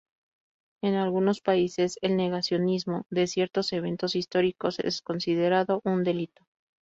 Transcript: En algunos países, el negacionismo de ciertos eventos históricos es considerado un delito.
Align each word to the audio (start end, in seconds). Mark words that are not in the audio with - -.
En 0.81 0.95
algunos 0.95 1.41
países, 1.41 1.99
el 2.01 2.17
negacionismo 2.17 3.05
de 3.11 3.27
ciertos 3.27 3.71
eventos 3.71 4.15
históricos 4.15 4.79
es 4.79 5.03
considerado 5.03 5.79
un 5.83 6.03
delito. 6.03 6.43